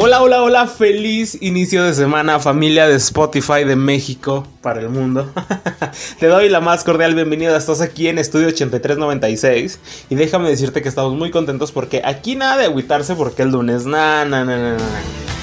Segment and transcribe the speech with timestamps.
[0.00, 5.28] Hola, hola, hola, feliz inicio de semana familia de Spotify de México para el mundo.
[6.20, 10.88] Te doy la más cordial bienvenida, estás aquí en Estudio 8396 y déjame decirte que
[10.88, 14.84] estamos muy contentos porque aquí nada de agüitarse porque el lunes, na, na, na, na,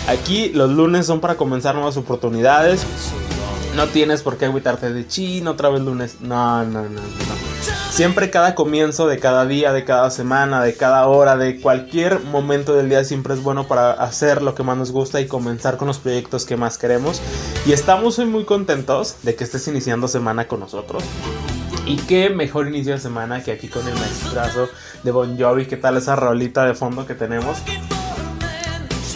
[0.08, 2.86] Aquí los lunes son para comenzar nuevas oportunidades.
[3.76, 6.22] No tienes por qué agüitarte de chino otra vez lunes.
[6.22, 7.56] No, no, no, no.
[7.92, 12.74] Siempre cada comienzo de cada día, de cada semana, de cada hora, de cualquier momento
[12.74, 15.90] del día siempre es bueno para hacer lo que más nos gusta y comenzar con
[15.90, 17.22] los proyectos que más queremos.
[17.66, 21.04] Y estamos hoy muy contentos de que estés iniciando semana con nosotros.
[21.86, 24.70] Y qué mejor inicio de semana que aquí con el maestrazo
[25.04, 25.66] de Bon Jovi.
[25.66, 27.58] ¿Qué tal esa rolita de fondo que tenemos?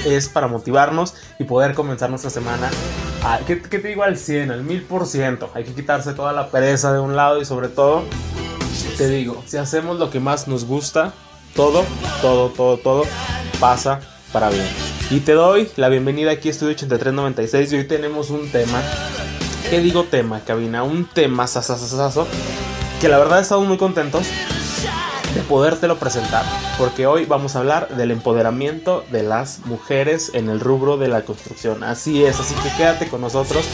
[0.05, 2.69] Es para motivarnos y poder comenzar nuestra semana.
[3.23, 4.03] A, ¿qué, ¿Qué te digo?
[4.03, 5.49] Al 100, al 1000%.
[5.53, 8.03] Hay que quitarse toda la pereza de un lado y sobre todo
[8.97, 11.13] te digo, si hacemos lo que más nos gusta,
[11.55, 11.85] todo,
[12.21, 13.03] todo, todo, todo
[13.59, 14.01] pasa
[14.33, 14.65] para bien.
[15.09, 18.81] Y te doy la bienvenida aquí a Estudio 8396 y hoy tenemos un tema.
[19.69, 20.83] ¿Qué digo tema, cabina?
[20.83, 22.27] Un tema sasasasazo
[22.99, 24.27] que la verdad estamos muy contentos
[25.49, 26.45] podértelo presentar,
[26.77, 31.23] porque hoy vamos a hablar del empoderamiento de las mujeres en el rubro de la
[31.23, 31.83] construcción.
[31.83, 33.65] Así es, así que quédate con nosotros.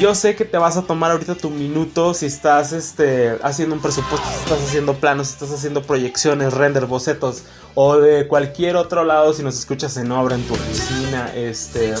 [0.00, 3.80] Yo sé que te vas a tomar ahorita tu minuto si estás este, haciendo un
[3.80, 9.04] presupuesto, si estás haciendo planos, si estás haciendo proyecciones, render, bocetos o de cualquier otro
[9.04, 11.94] lado si nos escuchas en obra en tu oficina, este,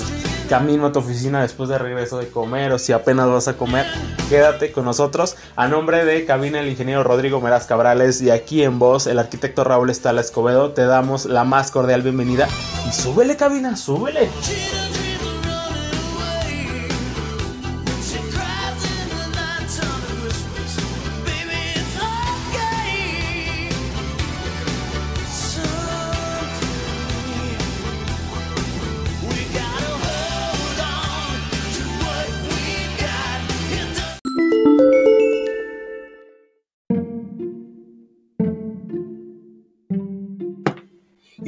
[0.48, 3.86] camino a tu oficina después de regreso de comer o si apenas vas a comer,
[4.28, 5.36] quédate con nosotros.
[5.54, 9.62] A nombre de cabina el ingeniero Rodrigo Meraz Cabrales y aquí en voz el arquitecto
[9.62, 12.48] Raúl Estala Escobedo, te damos la más cordial bienvenida
[12.88, 14.28] y súbele cabina, súbele.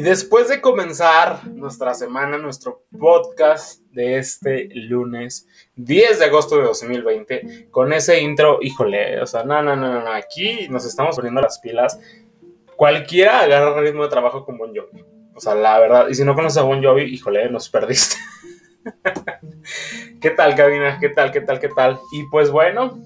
[0.00, 5.46] Y después de comenzar nuestra semana, nuestro podcast de este lunes
[5.76, 10.10] 10 de agosto de 2020, con ese intro, híjole, o sea, no, no, no, no,
[10.10, 12.00] aquí nos estamos poniendo las pilas.
[12.76, 15.04] Cualquiera agarra ritmo de trabajo con Bon Jovi.
[15.34, 18.16] O sea, la verdad, y si no conoces a Bon Jovi, híjole, nos perdiste.
[20.22, 20.96] ¿Qué tal, cabina?
[20.98, 22.00] ¿Qué tal, qué tal, qué tal?
[22.12, 22.98] Y pues bueno,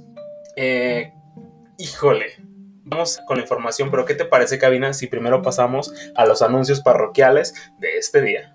[0.55, 1.12] eh,
[1.76, 2.37] híjole,
[2.87, 6.83] Vamos con la información, pero ¿qué te parece, Cabina, si primero pasamos a los anuncios
[6.83, 8.55] parroquiales de este día?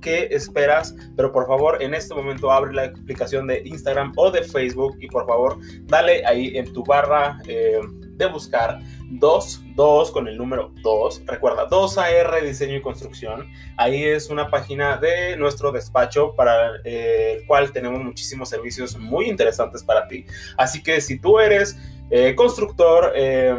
[0.00, 0.94] ¿Qué esperas?
[1.16, 5.08] Pero por favor, en este momento abre la aplicación de Instagram o de Facebook y
[5.08, 7.80] por favor, dale ahí en tu barra eh,
[8.20, 11.22] de buscar 2, 2 con el número 2.
[11.26, 13.50] Recuerda, 2AR Diseño y Construcción.
[13.76, 19.28] Ahí es una página de nuestro despacho para eh, el cual tenemos muchísimos servicios muy
[19.28, 20.24] interesantes para ti.
[20.56, 21.76] Así que si tú eres
[22.10, 23.56] eh, constructor, eh,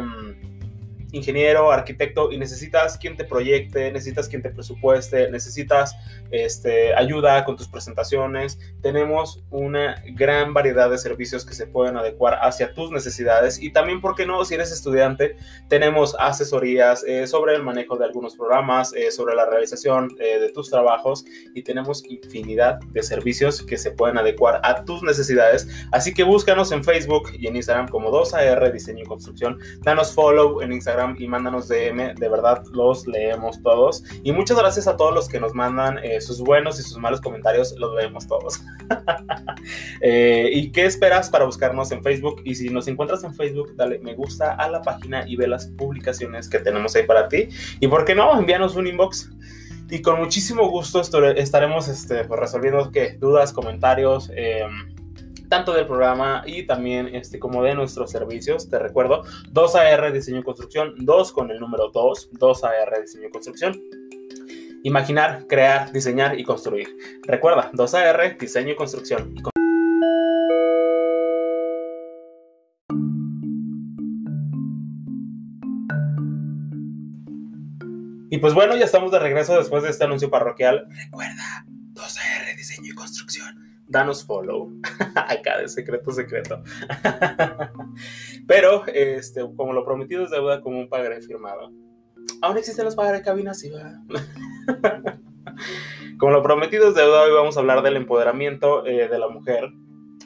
[1.12, 5.94] ingeniero, arquitecto y necesitas quien te proyecte, necesitas quien te presupueste, necesitas
[6.30, 12.38] este, ayuda con tus presentaciones, tenemos una gran variedad de servicios que se pueden adecuar
[12.42, 14.44] hacia tus necesidades y también, ¿por qué no?
[14.44, 15.36] Si eres estudiante,
[15.68, 20.50] tenemos asesorías eh, sobre el manejo de algunos programas, eh, sobre la realización eh, de
[20.50, 21.24] tus trabajos
[21.54, 25.68] y tenemos infinidad de servicios que se pueden adecuar a tus necesidades.
[25.92, 29.58] Así que búscanos en Facebook y en Instagram como 2AR Diseño y Construcción.
[29.82, 34.04] Danos follow en Instagram y mándanos DM, de verdad los leemos todos.
[34.22, 37.20] Y muchas gracias a todos los que nos mandan eh, sus buenos y sus malos
[37.20, 38.60] comentarios, los leemos todos.
[40.00, 42.42] eh, ¿Y qué esperas para buscarnos en Facebook?
[42.44, 45.66] Y si nos encuentras en Facebook, dale me gusta a la página y ve las
[45.66, 47.48] publicaciones que tenemos ahí para ti.
[47.80, 49.30] Y por qué no, envíanos un inbox.
[49.90, 53.18] Y con muchísimo gusto estaremos este, pues, resolviendo ¿qué?
[53.18, 54.30] dudas, comentarios.
[54.34, 54.64] Eh,
[55.52, 58.70] tanto del programa y también este, como de nuestros servicios.
[58.70, 59.22] Te recuerdo,
[59.52, 63.78] 2AR Diseño y Construcción, 2 con el número 2, 2AR Diseño y Construcción.
[64.82, 66.88] Imaginar, crear, diseñar y construir.
[67.24, 69.34] Recuerda, 2AR Diseño y Construcción.
[78.30, 80.86] Y pues bueno, ya estamos de regreso después de este anuncio parroquial.
[80.88, 84.70] Recuerda, 2AR Diseño y Construcción danos follow.
[85.14, 86.62] Acá de secreto, secreto.
[88.46, 91.70] Pero, este, como lo prometido es deuda, como un pagaré firmado.
[92.40, 94.00] Aún existen los padres de cabina, sí, va.
[96.18, 99.72] Como lo prometido es deuda, hoy vamos a hablar del empoderamiento eh, de la mujer.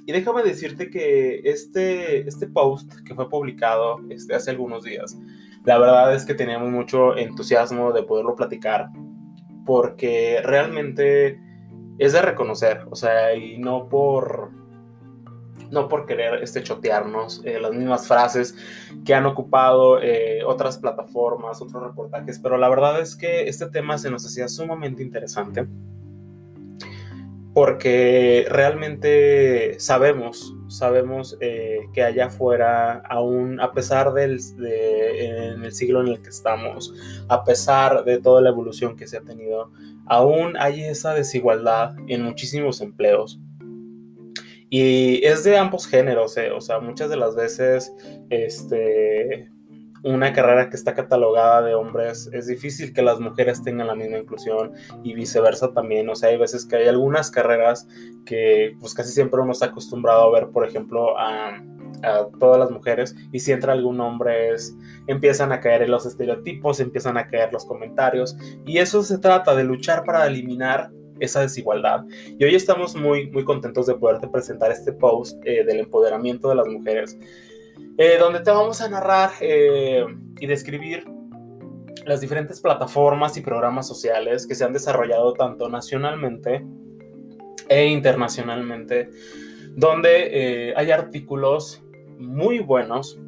[0.05, 5.17] Y déjame decirte que este, este post que fue publicado este, hace algunos días,
[5.65, 8.89] la verdad es que teníamos mucho entusiasmo de poderlo platicar,
[9.65, 11.41] porque realmente
[11.99, 14.51] es de reconocer, o sea, y no por
[15.71, 18.55] no por querer este, chotearnos eh, las mismas frases
[19.05, 23.99] que han ocupado eh, otras plataformas, otros reportajes, pero la verdad es que este tema
[23.99, 25.67] se nos hacía sumamente interesante
[27.53, 36.01] porque realmente sabemos, sabemos eh, que allá afuera, aún a pesar del en el siglo
[36.01, 36.93] en el que estamos,
[37.29, 39.71] a pesar de toda la evolución que se ha tenido,
[40.07, 43.41] aún hay esa desigualdad en muchísimos empleos.
[44.69, 47.93] Y es de ambos géneros, eh, o sea, muchas de las veces,
[48.31, 49.49] este,
[50.03, 54.19] una carrera que está catalogada de hombres, es difícil que las mujeres tengan la misma
[54.19, 54.73] inclusión
[55.03, 56.09] y viceversa también.
[56.09, 57.87] O sea, hay veces que hay algunas carreras
[58.25, 61.63] que pues casi siempre uno está acostumbrado a ver, por ejemplo, a,
[62.39, 64.77] todas las mujeres y si entra algún hombre es,
[65.07, 69.65] empiezan a caer los estereotipos, empiezan a caer los comentarios y eso se trata de
[69.65, 70.91] luchar para eliminar
[71.21, 72.05] esa desigualdad.
[72.39, 76.57] Y hoy estamos muy, muy contentos de poderte presentar este post eh, del empoderamiento de
[76.57, 77.19] las mujeres,
[77.99, 80.05] eh, donde te vamos a narrar eh,
[80.41, 81.05] y describir
[82.05, 86.65] las diferentes plataformas y programas sociales que se han desarrollado tanto nacionalmente
[87.69, 89.11] e internacionalmente,
[89.75, 91.83] donde hay artículos
[92.19, 93.19] muy buenos,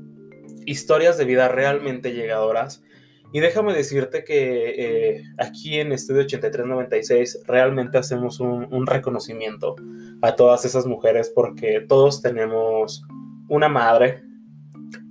[0.65, 2.85] historias de vida realmente llegadoras,
[3.31, 9.77] y déjame decirte que eh, aquí en Estudio 8396 realmente hacemos un, reconocimiento
[10.23, 13.03] a todas esas mujeres porque todos tenemos
[13.49, 14.23] una madre,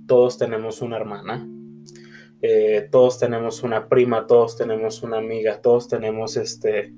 [0.08, 1.46] todos tenemos una hermana,
[2.42, 6.92] eh, todos tenemos una prima, todos tenemos una amiga, todos tenemos este,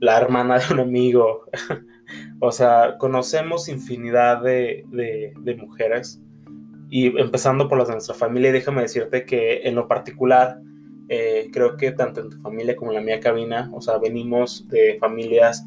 [0.00, 1.44] la hermana de un amigo.
[2.40, 4.84] o sea, conocemos infinidad de,
[5.58, 6.20] mujeres
[6.90, 10.58] y empezando por las de nuestra familia, déjame decirte que en lo particular,
[11.10, 14.68] eh, creo que tanto en tu familia como en la mía cabina, o sea, venimos
[14.68, 15.64] de familias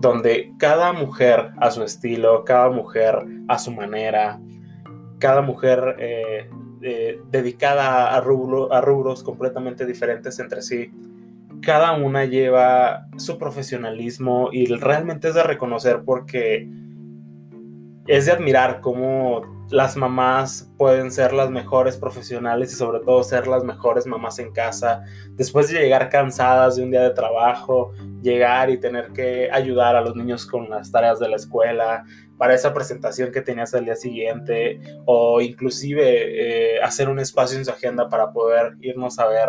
[0.00, 3.16] donde cada mujer a su estilo, cada mujer
[3.48, 4.40] a su manera,
[5.18, 6.50] cada mujer eh,
[7.30, 10.90] dedicada a rubros completamente diferentes entre sí,
[11.62, 16.68] cada una lleva su profesionalismo y realmente es de reconocer porque
[18.06, 23.48] es de admirar cómo las mamás pueden ser las mejores profesionales y sobre todo ser
[23.48, 25.02] las mejores mamás en casa.
[25.32, 27.92] Después de llegar cansadas de un día de trabajo,
[28.22, 32.04] llegar y tener que ayudar a los niños con las tareas de la escuela,
[32.38, 37.64] para esa presentación que tenías el día siguiente, o inclusive eh, hacer un espacio en
[37.64, 39.48] su agenda para poder irnos a ver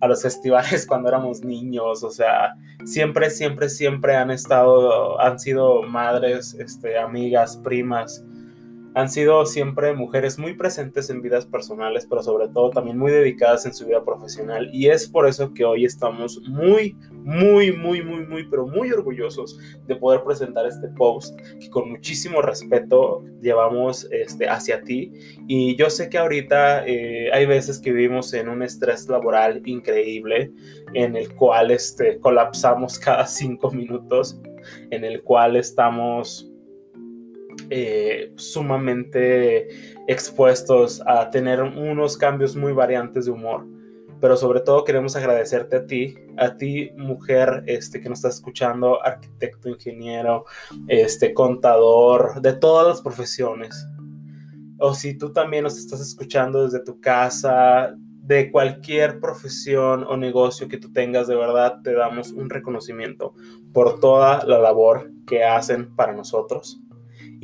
[0.00, 2.02] a los festivales cuando éramos niños.
[2.02, 8.24] O sea, siempre, siempre, siempre han estado, han sido madres, este, amigas, primas
[8.94, 13.64] han sido siempre mujeres muy presentes en vidas personales, pero sobre todo también muy dedicadas
[13.64, 14.68] en su vida profesional.
[14.72, 19.58] Y es por eso que hoy estamos muy, muy, muy, muy, muy, pero muy orgullosos
[19.86, 25.12] de poder presentar este post que con muchísimo respeto llevamos este, hacia ti.
[25.48, 30.52] Y yo sé que ahorita eh, hay veces que vivimos en un estrés laboral increíble,
[30.92, 34.38] en el cual este, colapsamos cada cinco minutos,
[34.90, 36.51] en el cual estamos
[37.74, 39.66] eh, sumamente
[40.06, 43.66] expuestos a tener unos cambios muy variantes de humor.
[44.20, 49.02] Pero sobre todo queremos agradecerte a ti, a ti mujer este, que nos está escuchando,
[49.02, 50.44] arquitecto, ingeniero,
[50.86, 53.86] este, contador, de todas las profesiones.
[54.78, 60.68] O si tú también nos estás escuchando desde tu casa, de cualquier profesión o negocio
[60.68, 63.34] que tú tengas, de verdad te damos un reconocimiento
[63.72, 66.81] por toda la labor que hacen para nosotros.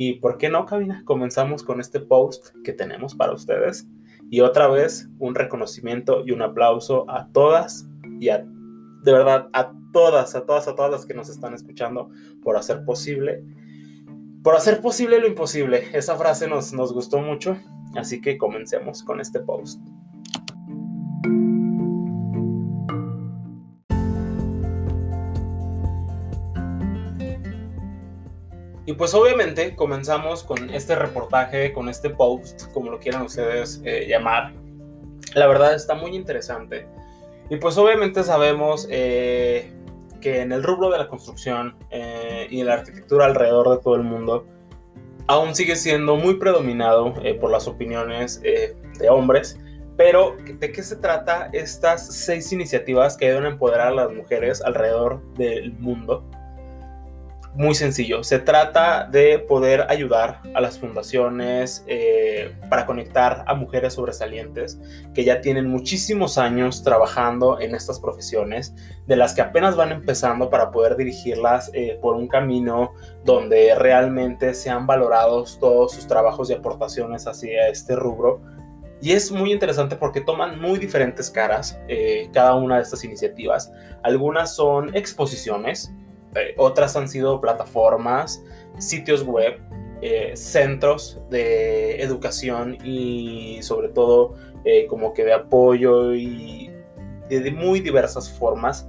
[0.01, 3.85] Y por qué no, cabina, comenzamos con este post que tenemos para ustedes.
[4.29, 7.85] Y otra vez, un reconocimiento y un aplauso a todas
[8.17, 12.11] y a, de verdad, a todas, a todas, a todas las que nos están escuchando
[12.41, 13.43] por hacer posible,
[14.41, 15.89] por hacer posible lo imposible.
[15.91, 17.57] Esa frase nos, nos gustó mucho,
[17.97, 19.81] así que comencemos con este post.
[28.89, 34.07] Y pues obviamente comenzamos con este reportaje, con este post, como lo quieran ustedes eh,
[34.09, 34.51] llamar.
[35.35, 36.87] La verdad está muy interesante.
[37.51, 39.71] Y pues obviamente sabemos eh,
[40.21, 44.01] que en el rubro de la construcción eh, y la arquitectura alrededor de todo el
[44.01, 44.47] mundo,
[45.27, 49.59] aún sigue siendo muy predominado por las opiniones de hombres,
[49.97, 55.21] Pero, ¿de qué se trata estas seis iniciativas que a empoderar a las mujeres alrededor
[55.35, 56.23] del mundo?
[57.55, 58.23] Muy sencillo.
[58.23, 64.79] Se trata de poder ayudar a las fundaciones eh, para conectar a mujeres sobresalientes
[65.13, 68.75] que ya tienen muchísimos años trabajando en estas profesiones,
[69.07, 72.93] de las que apenas van empezando para poder dirigirlas eh, por un camino
[73.25, 78.41] donde realmente sean valorados todos sus trabajos y aportaciones hacia este rubro.
[79.01, 83.71] Y es muy interesante porque toman muy diferentes caras eh, cada una de estas iniciativas.
[84.03, 85.93] Algunas son exposiciones,
[86.35, 88.43] eh, otras han sido plataformas,
[88.77, 89.59] sitios web,
[90.01, 96.71] eh, centros de educación y sobre todo eh, como que de apoyo y
[97.29, 98.87] de, muy diversas formas.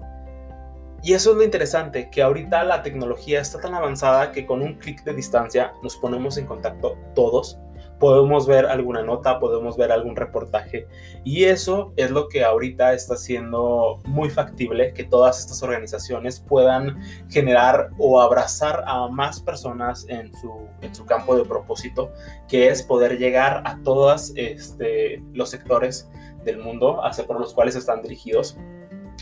[1.03, 4.75] Y eso es lo interesante, que ahorita la tecnología está tan avanzada que con un
[4.75, 7.59] clic de distancia nos ponemos en contacto todos
[8.01, 10.89] podemos ver alguna nota, podemos ver algún reportaje.
[11.23, 16.99] Y eso es lo que ahorita está siendo muy factible que todas estas organizaciones puedan
[17.29, 22.11] generar o abrazar a más personas en su, en su campo de propósito,
[22.49, 26.09] que es poder llegar a todos este, los sectores
[26.43, 28.57] del mundo hacia por los cuales están dirigidos.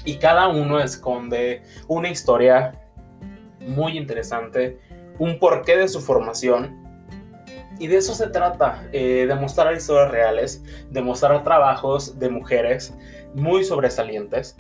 [0.04, 2.80] Y cada uno esconde una historia
[3.58, 4.78] muy interesante,
[5.18, 6.87] un porqué de su formación
[7.78, 12.94] y de eso se trata, eh, de historias reales, de mostrar trabajos de mujeres
[13.34, 14.56] muy sobresalientes,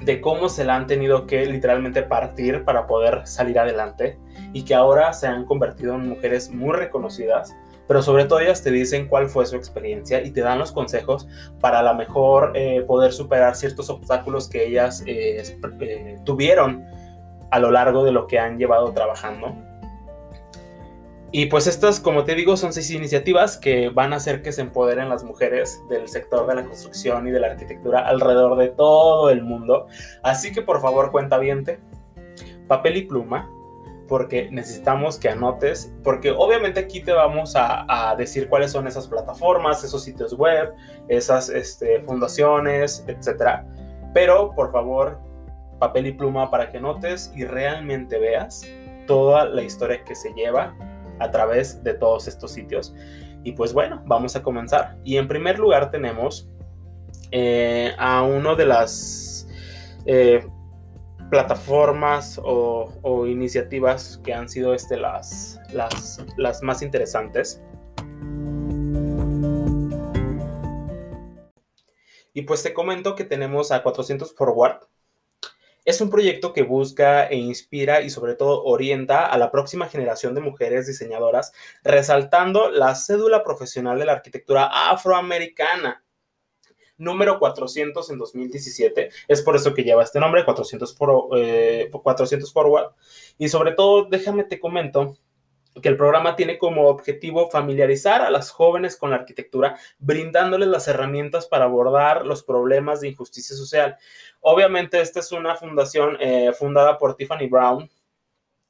[0.00, 4.18] de cómo se la han tenido que literalmente partir para poder salir adelante
[4.52, 7.54] y que ahora se han convertido en mujeres muy reconocidas,
[7.88, 11.26] pero sobre todo ellas te dicen cuál fue su experiencia y te dan los consejos
[11.60, 15.42] para a lo mejor eh, poder superar ciertos obstáculos que ellas eh,
[16.24, 16.84] tuvieron
[17.50, 19.56] a lo largo de lo que han llevado trabajando
[21.38, 24.62] y pues estas, como te digo, son seis iniciativas que van a hacer que se
[24.62, 29.28] empoderen las mujeres del sector de la construcción y de la arquitectura alrededor de todo
[29.28, 29.86] el mundo.
[30.22, 31.78] Así que por favor, cuenta viente,
[32.68, 33.50] papel y pluma,
[34.08, 39.84] porque necesitamos que anotes, porque obviamente aquí te vamos a, decir cuáles son esas plataformas,
[39.84, 40.72] esos sitios web,
[41.06, 43.60] esas este, fundaciones, etc.
[44.14, 45.20] Pero por favor,
[45.80, 48.66] papel y pluma para que notes y realmente veas
[49.06, 50.74] toda la historia que se lleva
[51.18, 52.94] a través de todos estos sitios.
[53.44, 54.96] Y pues bueno, vamos a comenzar.
[55.04, 56.48] Y en primer lugar tenemos
[57.30, 59.48] eh, a uno de las
[60.04, 60.46] eh,
[61.30, 67.62] plataformas o, iniciativas que han sido este, las, las, las más interesantes.
[72.32, 74.80] Y pues te comento que tenemos a 400 Forward,
[75.86, 80.34] es un proyecto que busca e inspira y sobre todo orienta a la próxima generación
[80.34, 81.52] de mujeres diseñadoras,
[81.84, 86.04] resaltando la cédula profesional de la arquitectura afroamericana.
[86.98, 89.10] Número 400 en 2017.
[89.28, 92.92] Es por eso que lleva este nombre, 400, 400 Forward.
[93.38, 95.16] Y sobre todo, déjame te comento
[95.80, 100.88] que el programa tiene como objetivo familiarizar a las jóvenes con la arquitectura, brindándoles las
[100.88, 103.96] herramientas para abordar los problemas de injusticia social.
[104.40, 107.90] Obviamente, esta es una fundación eh, fundada por Tiffany Brown,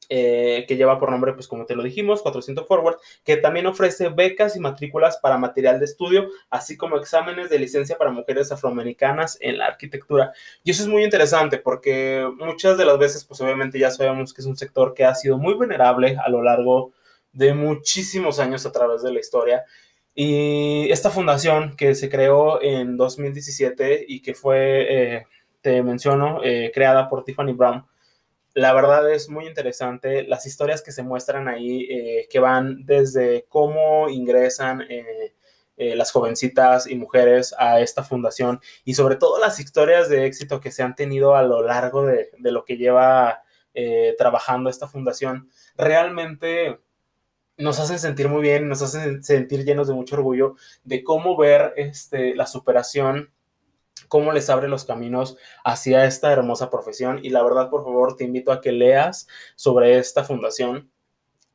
[0.09, 4.09] eh, que lleva por nombre, pues como te lo dijimos, 400 Forward, que también ofrece
[4.09, 9.39] becas y matrículas para material de estudio, así como exámenes de licencia para mujeres afroamericanas
[9.41, 10.33] en la arquitectura.
[10.63, 14.41] Y eso es muy interesante porque muchas de las veces, pues obviamente ya sabemos que
[14.43, 16.93] es un sector que ha sido muy venerable a lo largo
[17.33, 19.65] de muchísimos años a través de la historia.
[20.15, 25.27] Y esta fundación que se creó en 2017 y que fue, eh,
[25.61, 27.85] te menciono, eh, creada por Tiffany Brown,
[28.57, 33.45] la verdad es muy interesante las historias que se muestran ahí, eh, que van desde
[33.49, 34.83] cómo ingresan
[35.79, 40.73] las jovencitas y mujeres a esta fundación y sobre todo las historias de éxito que
[40.73, 43.43] se han tenido a lo largo de, de lo que lleva
[44.17, 45.51] trabajando esta fundación.
[45.77, 46.79] Realmente
[47.59, 51.73] nos hacen sentir muy bien, nos hacen sentir llenos de mucho orgullo de cómo ver
[51.77, 53.31] este, la superación,
[54.09, 57.21] cómo les abre los caminos hacia esta hermosa profesión.
[57.23, 60.91] Y la verdad, por favor, te invito a que leas sobre esta fundación.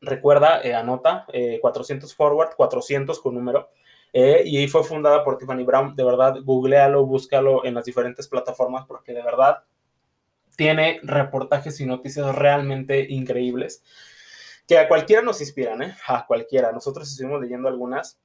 [0.01, 1.25] Recuerda, eh, anota
[1.61, 3.69] 400 eh, Forward, 400 con número.
[4.13, 5.95] Eh, y fue fundada por Tiffany Brown.
[5.95, 9.63] De verdad, googlealo, búscalo en las diferentes plataformas porque de verdad
[10.57, 13.83] tiene reportajes y noticias realmente increíbles
[14.67, 15.95] que a cualquiera nos inspiran, ¿eh?
[16.07, 16.71] A cualquiera.
[16.71, 18.19] Nosotros estuvimos leyendo algunas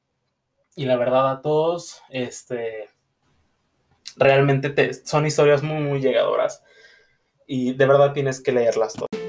[0.77, 2.89] y la verdad a todos, este,
[4.17, 6.63] realmente son historias muy, muy llegadoras
[7.47, 9.26] y de verdad tienes que leerlas todas.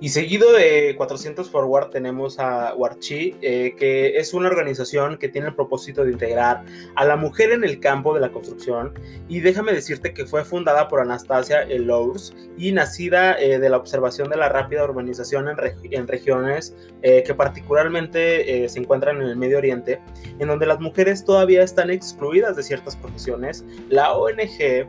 [0.00, 5.48] Y seguido de 400 Forward tenemos a Warchi, eh, que es una organización que tiene
[5.48, 6.64] el propósito de integrar
[6.94, 8.92] a la mujer en el campo de la construcción.
[9.28, 14.30] Y déjame decirte que fue fundada por Anastasia Elours y nacida eh, de la observación
[14.30, 20.00] de la rápida urbanización en, regiones eh, que particularmente se encuentran en el Medio Oriente,
[20.38, 23.64] en donde las mujeres todavía están excluidas de ciertas profesiones.
[23.88, 24.88] La ONG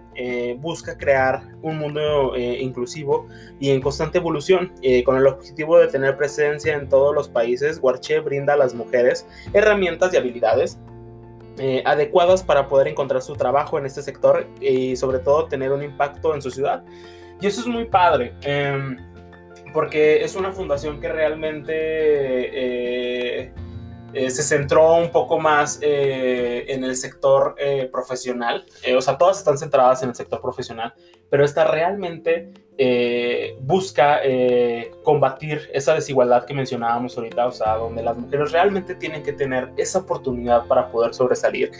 [0.60, 3.28] busca crear un mundo inclusivo
[3.60, 4.72] y en constante evolución
[5.04, 9.28] con el objetivo de tener presencia en todos los países, Warche brinda a las mujeres
[9.54, 10.80] herramientas y habilidades
[11.58, 15.84] eh, adecuadas para poder encontrar su trabajo en este sector y sobre todo tener un
[15.84, 16.84] impacto en su ciudad.
[17.42, 18.98] Y eso es muy padre, em,
[19.74, 21.72] porque es una fundación que realmente...
[24.14, 28.66] Eh, se centró un poco más eh, en el sector eh, profesional.
[28.96, 30.94] o sea, todas están centradas en el sector profesional,
[31.30, 32.52] pero esta realmente
[33.60, 34.22] busca
[35.04, 39.74] combatir esa desigualdad que mencionábamos ahorita, o sea, donde las mujeres realmente tienen que tener
[39.76, 41.72] esa oportunidad para poder sobresalir.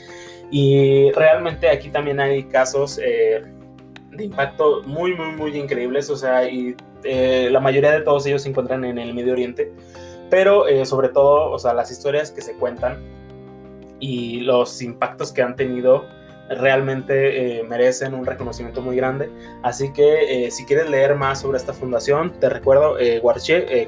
[0.52, 3.46] Y realmente aquí también hay casos de
[4.20, 8.84] impacto muy, muy, muy increíbles, o sea, y la mayoría de todos ellos se encuentran
[8.84, 9.72] en el Medio Oriente
[10.30, 13.00] pero eh, sobre todo, o sea, las historias que se cuentan
[14.00, 16.06] y los impactos que han tenido
[16.50, 19.30] realmente eh, merecen un reconocimiento muy grande.
[19.64, 23.22] Así que eh, si quieres leer más sobre esta fundación, te recuerdo eh,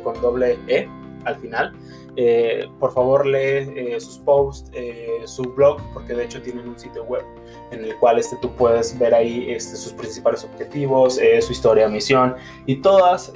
[0.04, 0.88] con doble E
[1.26, 1.74] al final.
[2.18, 6.78] Eh, por favor lee eh, sus posts, eh, su blog, porque de hecho tienen un
[6.78, 7.24] sitio web
[7.72, 12.36] en el cual este, tú puedes ver ahí este, sus principales objetivos, su historia, misión
[12.66, 13.34] y todas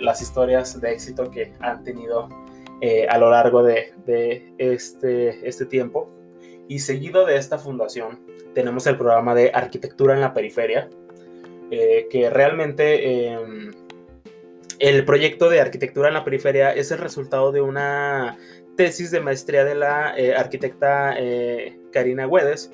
[0.00, 2.28] las historias de éxito que han tenido
[3.08, 6.08] a lo largo de, de este, este tiempo.
[6.66, 8.20] Y seguido de esta fundación
[8.54, 10.88] tenemos el programa de arquitectura en la periferia,
[11.70, 13.70] que realmente em,
[14.78, 18.36] el proyecto de arquitectura en la periferia es el resultado de una
[18.76, 22.70] tesis de maestría de la eh, arquitecta eh, Karina Güedes.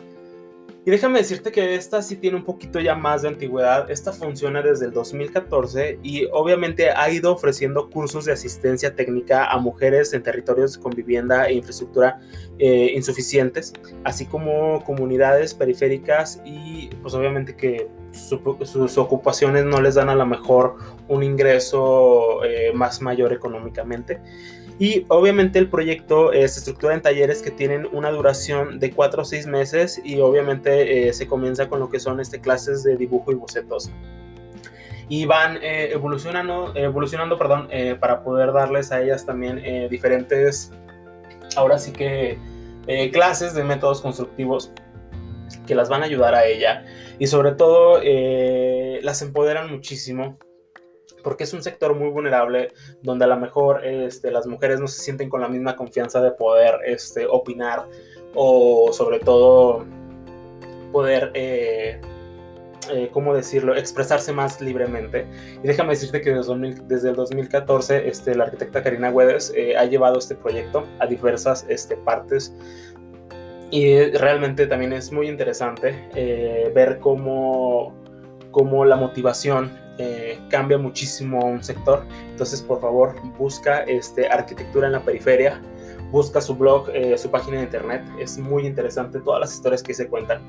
[0.87, 3.91] Y déjame decirte que esta sí tiene un poquito ya más de antigüedad.
[3.91, 9.59] Esta funciona desde el 2014 y obviamente ha ido ofreciendo cursos de asistencia técnica a
[9.59, 12.21] mujeres en territorios con vivienda e infraestructura
[12.59, 13.73] eh, insuficientes,
[14.05, 20.27] así como comunidades periféricas y pues obviamente que sus ocupaciones no les dan a lo
[20.27, 20.77] mejor
[21.09, 24.21] un ingreso eh, más mayor económicamente.
[24.79, 29.23] Y obviamente el proyecto eh, se estructura en talleres que tienen una duración de 4
[29.23, 32.97] o 6 meses y obviamente eh, se comienza con lo que son este, clases de
[32.97, 33.91] dibujo y bocetos.
[35.07, 37.69] Y van evolucionando, evolucionando perdón,
[38.01, 40.73] para poder darles a ellas también diferentes,
[41.57, 42.39] ahora sí que,
[43.13, 44.73] clases de métodos constructivos
[45.67, 46.85] que las van a ayudar a ella
[47.19, 50.39] y sobre todo eh, las empoderan muchísimo
[51.23, 55.01] porque es un sector muy vulnerable donde a lo mejor este, las mujeres no se
[55.01, 57.87] sienten con la misma confianza de poder este, opinar
[58.35, 59.87] o sobre todo
[60.93, 61.99] poder, eh,
[62.93, 65.27] eh, ¿cómo decirlo?, expresarse más libremente.
[65.63, 70.35] Y déjame decirte que desde, el 2014 este, la arquitecta Karina Güedes ha llevado este
[70.35, 72.55] proyecto a diversas este, partes
[73.71, 77.95] y realmente también es muy interesante eh, ver cómo,
[78.51, 82.05] cómo, la motivación eh, cambia muchísimo un sector.
[82.31, 85.61] Entonces, por favor, busca este, arquitectura en la periferia,
[86.11, 88.03] busca su blog, eh, su página de internet.
[88.21, 90.41] Es muy interesante todas las historias que se cuentan.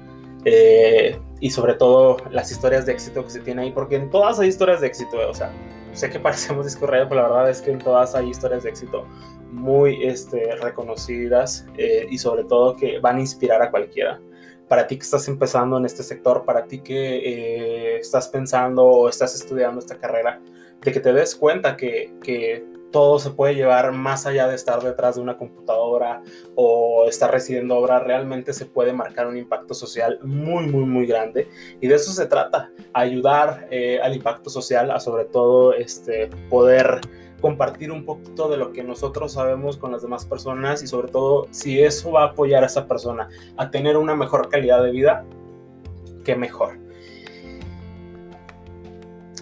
[1.40, 4.50] y sobre todo las historias de éxito que se tiene ahí, porque en todas hay
[4.50, 5.52] historias de éxito, o sea,
[5.96, 9.08] sé que parecemos discorrer, pero la verdad es que en todas hay historias de éxito
[9.52, 14.20] muy este, reconocidas eh, y sobre todo que van a inspirar a cualquiera.
[14.68, 19.10] Para ti que estás empezando en este sector, para ti que eh, estás pensando o
[19.10, 20.42] estás estudiando esta carrera,
[20.82, 24.82] de que te des cuenta que, que todo se puede llevar más allá de estar
[24.82, 26.24] detrás de una computadora
[26.56, 31.50] o estar recibiendo obra, realmente se puede marcar un impacto social muy, muy, muy grande.
[31.82, 37.02] Y de eso se trata, ayudar eh, al impacto social, sobre todo este, poder
[37.42, 41.48] compartir un poquito de lo que nosotros sabemos con las demás personas y sobre todo
[41.52, 43.28] si eso va a apoyar a esa persona
[43.58, 45.26] a tener una mejor calidad de vida,
[46.24, 46.85] qué mejor.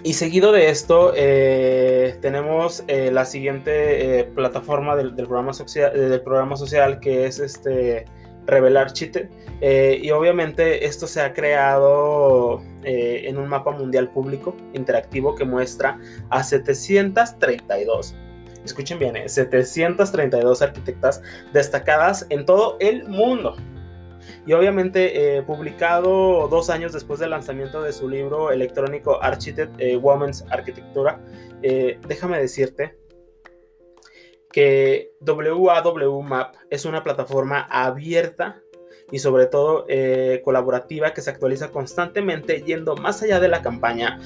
[0.06, 6.22] Y seguido de esto, eh, tenemos eh, la siguiente eh, plataforma del, programa social, del
[6.22, 8.04] programa social que es este
[8.46, 9.30] Revelar Chite.
[9.62, 15.98] y obviamente esto se ha creado en un mapa mundial público interactivo que muestra
[16.30, 18.14] a 732
[18.66, 21.22] escuchen bien, 732 arquitectas
[21.54, 23.56] destacadas en todo el mundo
[24.46, 29.20] y obviamente eh, publicado dos años después del lanzamiento de su libro electrónico
[29.78, 31.20] eh, Women's Architectura,
[31.62, 32.98] eh, déjame decirte
[34.52, 38.62] que WAW Map es una plataforma abierta
[39.12, 39.86] y sobre todo
[40.44, 44.20] colaborativa que se actualiza constantemente yendo más allá de la campaña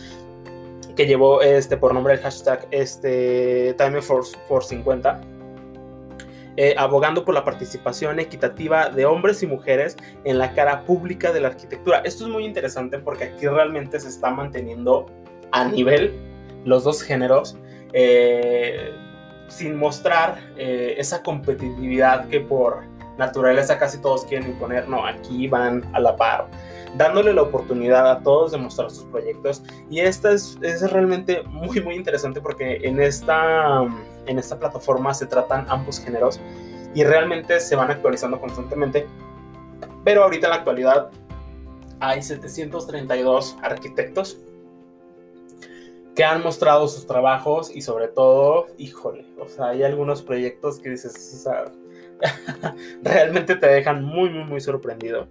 [0.95, 5.36] que llevó este por nombre el hashtag este Time Force, 50
[6.57, 11.39] eh, abogando por la participación equitativa de hombres y mujeres en la cara pública de
[11.39, 11.99] la arquitectura.
[11.99, 15.05] Esto es muy interesante porque aquí realmente se está manteniendo
[15.51, 16.13] a nivel
[16.65, 17.57] los dos géneros.
[17.93, 18.91] Eh,
[19.47, 22.83] sin mostrar eh, esa competitividad que por
[23.17, 26.47] naturaleza casi todos quieren imponer, no, aquí van a la par,
[26.95, 29.63] dándole la oportunidad a todos de mostrar sus proyectos.
[29.89, 30.57] Y esta es,
[30.91, 33.83] realmente muy, muy interesante porque en esta,
[34.25, 36.39] en esta plataforma se tratan ambos géneros
[36.93, 39.07] y realmente se van actualizando constantemente.
[40.03, 41.09] Pero ahorita en la actualidad
[41.99, 44.37] hay 732 arquitectos
[46.15, 50.89] que han mostrado sus trabajos y sobre todo, híjole, o sea, hay algunos proyectos que
[50.89, 51.65] dices, o sea,
[53.03, 55.27] realmente te dejan muy, muy, muy sorprendido.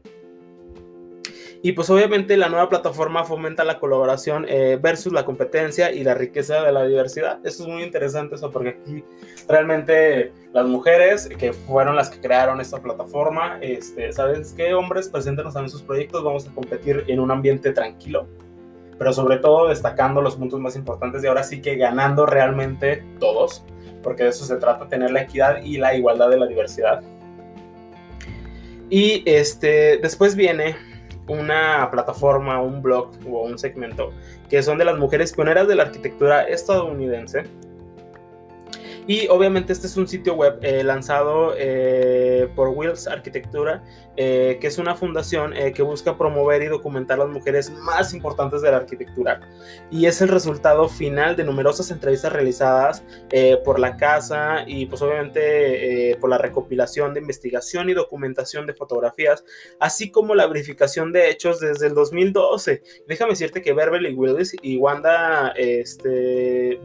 [1.62, 6.14] Y pues obviamente la nueva plataforma fomenta la colaboración eh, versus la competencia y la
[6.14, 7.40] riqueza de la diversidad.
[7.44, 9.03] Eso es muy interesante, eso porque aquí
[9.49, 14.75] realmente las mujeres que fueron las que crearon esta plataforma, este, ¿sabes qué?
[14.75, 18.29] Hombres, preséntenos también sus proyectos, vamos a competir en un ambiente tranquilo
[18.98, 23.64] pero sobre todo destacando los puntos más importantes y ahora sí que ganando realmente todos,
[24.02, 27.02] porque de eso se trata, tener la equidad y la igualdad de la diversidad.
[28.88, 30.76] Y este, después viene
[31.28, 34.12] una plataforma, un blog o un segmento
[34.48, 37.44] que son de las mujeres pioneras de la arquitectura estadounidense
[39.07, 43.85] y obviamente este es un sitio web eh, lanzado eh, por Wills Arquitectura,
[44.16, 48.71] eh, que es una fundación que busca promover y documentar las mujeres más importantes de
[48.71, 49.40] la arquitectura.
[49.90, 53.05] Y es el resultado final de numerosas entrevistas realizadas
[53.64, 59.45] por la casa y pues obviamente por la recopilación de investigación y documentación de fotografías,
[59.79, 62.83] así como la verificación de hechos desde el 2012.
[63.07, 66.81] Déjame decirte que Beverly Willis y Wanda este,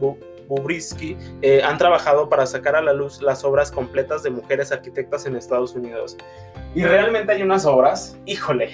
[0.52, 5.24] Bubrisky eh, han trabajado para sacar a la luz las obras completas de mujeres arquitectas
[5.24, 6.16] en Estados Unidos.
[6.74, 8.70] Y realmente hay unas obras, híjole.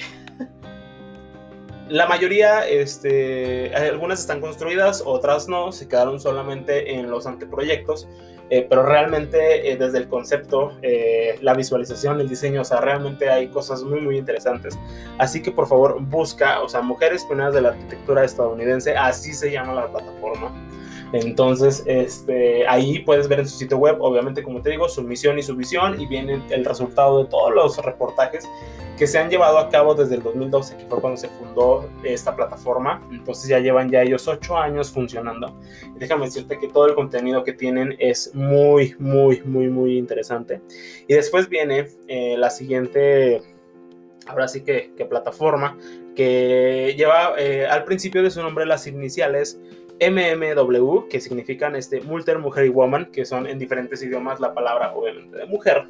[1.88, 8.06] La mayoría, este, algunas están construidas, otras no, se quedaron solamente en los anteproyectos,
[8.50, 10.72] eh, pero realmente eh, desde el concepto,
[11.40, 14.78] la visualización, el diseño, o sea, realmente hay cosas muy, muy interesantes.
[15.16, 19.50] Así que por favor busca, o sea, Mujeres Pioneras de la Arquitectura Estadounidense, así se
[19.50, 20.52] llama la plataforma.
[21.12, 25.38] Entonces, este, ahí puedes ver en su sitio web, obviamente, como te digo, su misión
[25.38, 28.46] y su visión, y viene el resultado de todos los reportajes
[28.98, 32.34] que se han llevado a cabo desde el 2012, que fue cuando se fundó esta
[32.34, 33.00] plataforma.
[33.12, 35.56] Entonces ya llevan ya ellos ocho años funcionando.
[35.96, 40.60] déjame decirte que todo el contenido que tienen es muy, muy, muy, muy interesante.
[41.06, 43.40] Y después viene eh, la siguiente,
[44.26, 45.78] ahora sí que, plataforma,
[46.16, 49.60] que lleva eh, al principio de su nombre las iniciales
[50.00, 54.92] MMW, que significan este, Multer, Mujer y Woman, que son en diferentes idiomas la palabra
[54.94, 55.86] obviamente de mujer.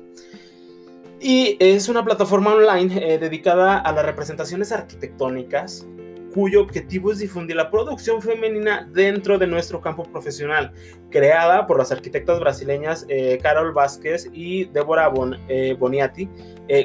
[1.21, 5.87] Y es una plataforma online eh, dedicada a las representaciones arquitectónicas
[6.33, 10.73] cuyo objetivo es difundir la producción femenina dentro de nuestro campo profesional,
[11.11, 15.11] creada por las arquitectas brasileñas eh, Carol Vázquez y Débora
[15.49, 16.29] eh, Boniati,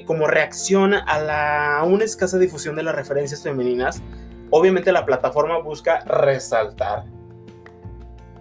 [0.07, 4.01] como reacción a la una escasa difusión de las referencias femeninas
[4.55, 7.05] obviamente la plataforma busca resaltar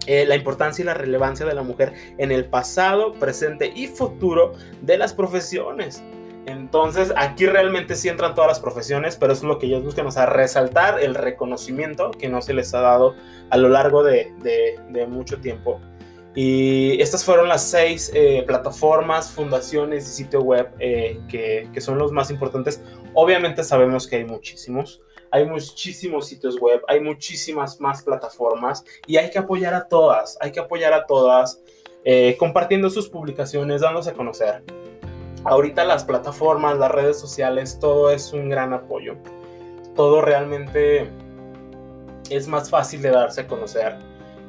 [0.05, 4.53] eh, la importancia y la relevancia de la mujer en el pasado, presente y futuro
[4.81, 6.03] de las profesiones.
[6.45, 10.11] Entonces, aquí realmente sí entran todas las profesiones, pero es lo que ellos buscan, o
[10.11, 13.15] sea, resaltar el reconocimiento que no se les ha dado
[13.49, 14.31] a lo largo de,
[15.09, 15.81] mucho tiempo.
[16.35, 21.97] Y estas fueron las seis eh, plataformas, fundaciones y sitio web eh, que, que son
[21.97, 22.83] los más importantes.
[23.15, 25.01] Obviamente sabemos que hay muchísimos
[25.33, 30.51] hay muchísimos sitios web, hay muchísimas más plataformas y hay que apoyar a todas, hay
[30.51, 31.59] que apoyar a todas,
[32.05, 34.63] eh, compartiendo sus publicaciones, dándose a conocer.
[35.43, 39.15] Ahorita las plataformas, las redes sociales, todo es un gran apoyo.
[39.95, 41.09] Todo realmente
[42.29, 43.97] es más fácil de darse a conocer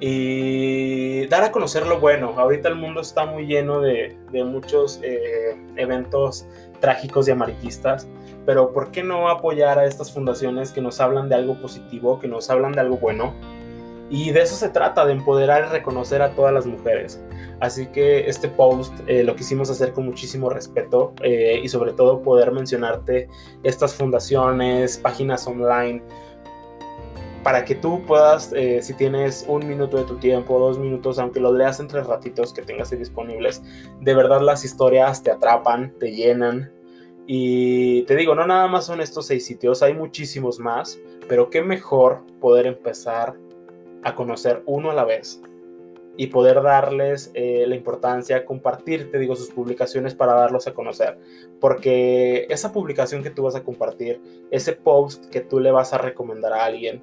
[0.01, 2.35] y dar a conocer lo bueno.
[2.37, 6.45] Ahorita el mundo está muy lleno de, muchos eh, eventos
[6.81, 8.07] trágicos y amarillistas
[8.47, 12.29] pero ¿por qué no apoyar a estas fundaciones que nos hablan de algo positivo, que
[12.29, 13.35] nos hablan de algo bueno?
[14.11, 17.23] Y de eso se trata, de empoderar y reconocer a todas las mujeres.
[17.61, 22.23] Así que este post eh, lo quisimos hacer con muchísimo respeto eh, y sobre todo
[22.23, 23.29] poder mencionarte
[23.63, 26.03] estas fundaciones, páginas online,
[27.43, 31.41] para que tú puedas, eh, si tienes un minuto de tu tiempo, dos minutos, aunque
[31.41, 33.63] lo leas entre ratitos que tengas ahí disponibles,
[34.01, 36.73] de verdad las historias te atrapan, te llenan.
[37.27, 41.63] Y te digo, no nada más son estos seis sitios, hay muchísimos más, pero qué
[41.63, 43.35] mejor poder empezar
[44.03, 45.41] a conocer uno a la vez
[46.17, 51.19] y poder darles eh, la importancia, compartir, te digo, sus publicaciones para darlos a conocer.
[51.61, 55.99] Porque esa publicación que tú vas a compartir, ese post que tú le vas a
[55.99, 57.03] recomendar a alguien,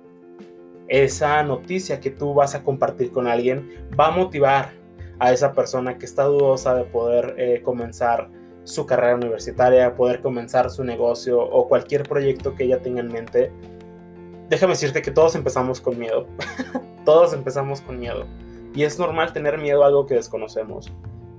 [0.88, 4.73] esa noticia que tú vas a compartir con alguien, va a motivar
[5.19, 8.29] a esa persona que está dudosa de poder eh, comenzar
[8.63, 13.52] su carrera universitaria, poder comenzar su negocio o cualquier proyecto que ella tenga en mente.
[14.50, 16.28] Déjame decirte que todos empezamos con miedo.
[17.06, 18.26] todos empezamos con miedo
[18.74, 20.91] y es normal tener miedo a algo que desconocemos.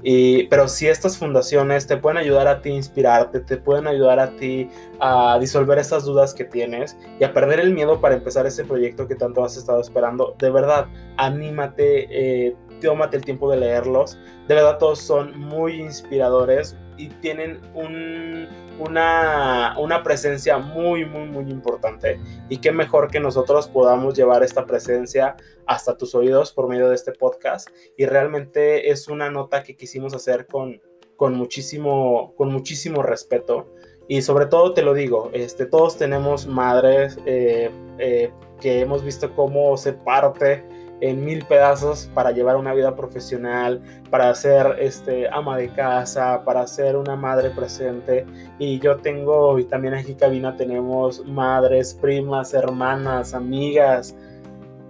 [0.04, 4.18] Y, pero si estas fundaciones te pueden ayudar a ti a inspirarte, te pueden ayudar
[4.18, 8.44] a ti a disolver esas dudas que tienes y a perder el miedo para empezar
[8.46, 13.58] ese proyecto que tanto has estado esperando, de verdad, anímate, eh, tómate el tiempo de
[13.58, 14.18] leerlos.
[14.48, 21.50] De verdad, todos son muy inspiradores y tienen un, una, una presencia muy, muy, muy
[21.50, 22.20] importante.
[22.48, 26.94] Y qué mejor que nosotros podamos llevar esta presencia hasta tus oídos por medio de
[26.94, 27.68] este podcast.
[27.96, 30.80] Y realmente es una nota que quisimos hacer con,
[31.16, 33.72] con, muchísimo, con muchísimo respeto.
[34.08, 39.34] Y sobre todo te lo digo, este, todos tenemos madres eh, eh, que hemos visto
[39.34, 40.64] cómo se parte
[41.02, 46.64] en mil pedazos para llevar una vida profesional, para ser este, ama de casa, para
[46.68, 48.24] ser una madre presente.
[48.60, 54.14] Y yo tengo, y también aquí en cabina tenemos madres, primas, hermanas, amigas.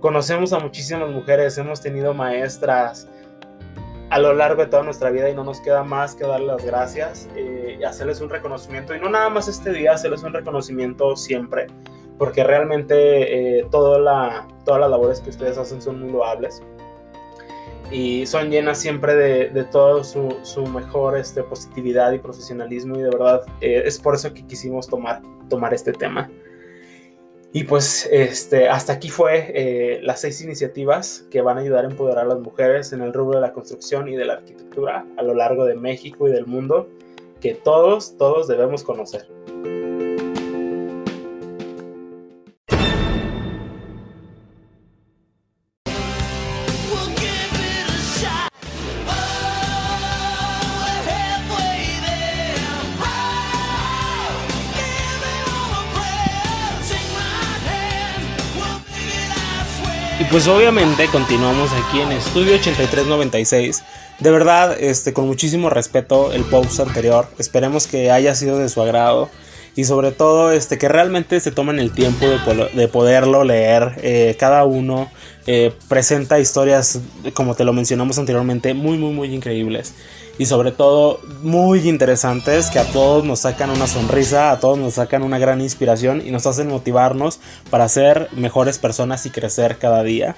[0.01, 3.09] Conocemos a muchísimas mujeres, hemos tenido maestras
[4.11, 6.65] a lo largo de toda nuestra vida y no nos queda más que darles las
[6.67, 8.95] gracias eh, y hacerles un reconocimiento.
[8.95, 11.69] Y no nada más este día, hacerles un reconocimiento siempre
[12.23, 16.63] porque realmente eh, toda la, todas las labores que ustedes hacen son muy loables
[17.91, 23.03] y son llenas siempre de, de toda su, su, mejor este, positividad y profesionalismo y
[23.03, 26.31] de verdad eh, es por eso que quisimos tomar, tomar este tema.
[27.53, 31.89] Y pues este, hasta aquí fue eh, las seis iniciativas que van a ayudar a
[31.89, 35.23] empoderar a las mujeres en el rubro de la construcción y de la arquitectura a
[35.25, 36.89] lo largo de México y del mundo
[37.41, 39.27] que todos, todos debemos conocer.
[60.33, 63.85] Pues obviamente continuamos aquí en Estudio 8396.
[64.19, 67.29] De verdad, este, con muchísimo respeto el post anterior.
[67.39, 69.29] Esperemos que haya sido de su agrado.
[69.77, 73.93] Y sobre todo, este, que realmente se tomen el tiempo de, poderlo leer.
[74.03, 75.11] Eh, cada uno
[75.47, 77.01] eh, presenta historias,
[77.35, 79.93] como te lo mencionamos anteriormente, muy, muy, muy increíbles
[80.39, 84.95] y sobre todo muy interesantes que a todos nos sacan una sonrisa, a todos nos
[84.95, 87.41] sacan una gran inspiración y nos hacen motivarnos
[87.71, 90.37] para ser mejores personas y crecer cada día.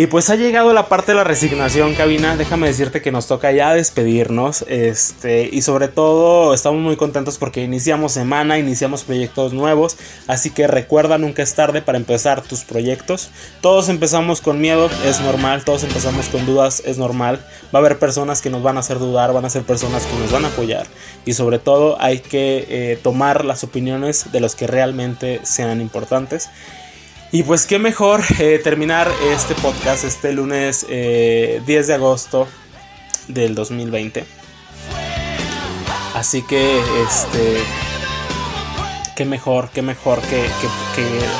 [0.00, 2.34] Y pues ha llegado la parte de la resignación, cabina.
[2.34, 4.64] Déjame decirte que nos toca ya despedirnos.
[4.66, 9.98] Este, y sobre todo estamos muy contentos porque iniciamos semana, iniciamos proyectos nuevos.
[10.26, 13.28] Así que recuerda, nunca es tarde para empezar tus proyectos.
[13.60, 15.66] Todos empezamos con miedo, es normal.
[15.66, 17.38] Todos empezamos con dudas, es normal.
[17.66, 20.18] Va a haber personas que nos van a hacer dudar, van a ser personas que
[20.18, 20.86] nos van a apoyar.
[21.26, 26.48] Y sobre todo hay que eh, tomar las opiniones de los que realmente sean importantes.
[27.32, 32.48] Y pues qué mejor eh, terminar este podcast este lunes 10 eh, de agosto
[33.28, 34.24] del 2020.
[36.14, 37.62] Así que este
[39.20, 40.48] qué mejor, qué mejor que,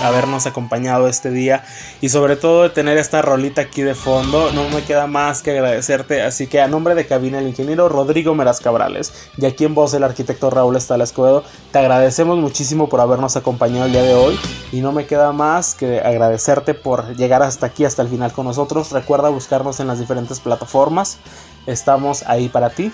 [0.05, 1.65] habernos acompañado este día
[2.03, 4.53] y sobre todo de tener esta rolita aquí de fondo.
[4.53, 6.21] No me queda más que agradecerte.
[6.21, 9.95] Así que a nombre de cabina el ingeniero Rodrigo Meraz Cabrales y aquí en voz
[9.95, 14.39] el arquitecto Raúl Estala Escobedo, te agradecemos muchísimo por habernos acompañado el día de hoy
[14.73, 18.45] y no me queda más que agradecerte por llegar hasta aquí, hasta el final con
[18.45, 18.93] nosotros.
[18.93, 21.17] Recuerda buscarnos en las diferentes plataformas.
[21.67, 22.93] Estamos ahí para ti.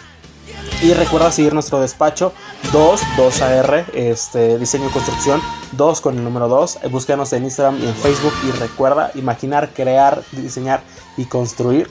[0.83, 2.33] Y recuerda seguir nuestro despacho
[2.73, 5.41] 2, 2AR, este, diseño y construcción,
[5.73, 6.81] 2 con el número 2.
[6.91, 8.35] Búscanos en Instagram y en Facebook.
[8.47, 10.83] Y recuerda imaginar, crear, diseñar
[11.17, 11.91] y construir.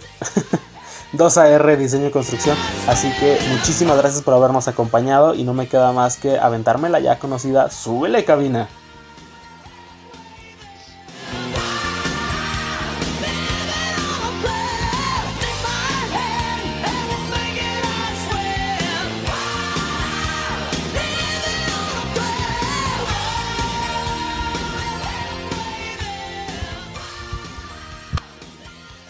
[1.13, 2.57] 2AR, diseño y construcción.
[2.87, 5.33] Así que muchísimas gracias por habernos acompañado.
[5.33, 7.71] Y no me queda más que aventarme la ya conocida.
[7.71, 8.69] Súbele cabina.